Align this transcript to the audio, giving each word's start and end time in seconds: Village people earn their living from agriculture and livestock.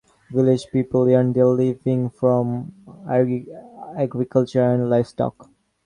Village 0.31 0.65
people 0.71 1.07
earn 1.13 1.31
their 1.31 1.45
living 1.45 2.09
from 2.09 2.73
agriculture 3.95 4.63
and 4.63 4.89
livestock. 4.89 5.47